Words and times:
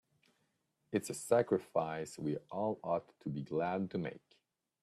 It's 0.91 1.11
a 1.11 1.13
sacrifice 1.13 2.17
we 2.17 2.37
all 2.49 2.79
ought 2.81 3.05
to 3.19 3.29
be 3.29 3.43
glad 3.43 3.91
to 3.91 3.99
make. 3.99 4.35